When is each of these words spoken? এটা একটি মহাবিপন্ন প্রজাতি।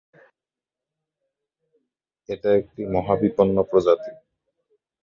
এটা 2.29 2.49
একটি 2.53 2.81
মহাবিপন্ন 2.85 3.55
প্রজাতি। 3.63 4.11